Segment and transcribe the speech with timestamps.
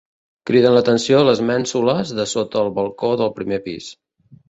[0.51, 3.97] Criden l'atenció les mènsules de sota el balcó del primer pis.